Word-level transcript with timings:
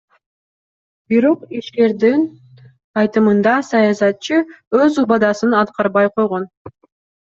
Бирок 1.13 1.43
ишкердин 1.59 2.25
айтымында 3.03 3.55
саясатчы 3.71 4.43
өз 4.83 5.01
убадасын 5.07 5.59
аткарбай 5.65 6.15
койгон. 6.19 6.55